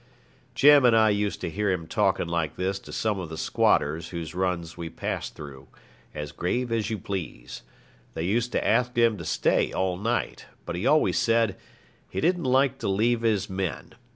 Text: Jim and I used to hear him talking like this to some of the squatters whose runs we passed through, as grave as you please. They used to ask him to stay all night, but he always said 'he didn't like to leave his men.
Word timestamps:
Jim 0.55 0.83
and 0.83 0.97
I 0.97 1.11
used 1.11 1.41
to 1.41 1.49
hear 1.51 1.69
him 1.69 1.85
talking 1.85 2.25
like 2.27 2.55
this 2.55 2.79
to 2.79 2.91
some 2.91 3.19
of 3.19 3.29
the 3.29 3.37
squatters 3.37 4.09
whose 4.09 4.33
runs 4.33 4.75
we 4.75 4.89
passed 4.89 5.35
through, 5.35 5.67
as 6.15 6.31
grave 6.31 6.71
as 6.71 6.89
you 6.89 6.97
please. 6.97 7.61
They 8.15 8.23
used 8.23 8.51
to 8.53 8.67
ask 8.67 8.95
him 8.97 9.15
to 9.19 9.25
stay 9.25 9.71
all 9.71 9.97
night, 9.97 10.47
but 10.65 10.75
he 10.75 10.87
always 10.87 11.19
said 11.19 11.55
'he 12.09 12.19
didn't 12.19 12.45
like 12.45 12.79
to 12.79 12.89
leave 12.89 13.21
his 13.21 13.47
men. 13.47 13.93